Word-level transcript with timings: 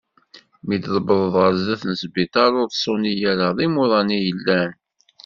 Mi 0.65 0.75
d 0.81 0.83
tewḍeḍ 0.83 1.33
ɣer 1.35 1.51
sdat 1.59 1.83
n 1.89 1.93
sbiṭar 2.01 2.51
ur 2.61 2.67
ttṣuni 2.69 3.13
ara, 3.31 3.47
d 3.57 3.59
imuḍan 3.65 4.09
i 4.17 4.19
yellan. 4.27 4.71